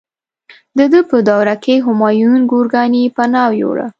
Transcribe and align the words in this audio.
د 0.77 0.79
ده 0.91 0.99
په 1.09 1.17
دوره 1.29 1.55
کې 1.63 1.75
همایون 1.85 2.39
ګورکاني 2.51 3.03
پناه 3.15 3.49
یووړه. 3.61 3.87